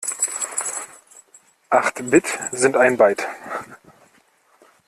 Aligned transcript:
Acht 1.69 2.09
Bit 2.09 2.23
sind 2.51 2.75
ein 2.75 2.97
Byte. 2.97 3.27